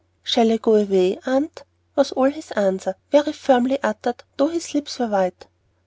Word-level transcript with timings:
"Shall 0.23 0.51
I 0.51 0.57
go 0.57 0.77
away, 0.77 1.19
Aunt?" 1.27 1.61
was 1.95 2.11
all 2.13 2.31
his 2.31 2.49
answer, 2.53 2.95
very 3.11 3.33
firmly 3.33 3.77
uttered, 3.83 4.23
though 4.35 4.47
his 4.47 4.73
lips 4.73 4.97
were 4.97 5.05
white. 5.05 5.45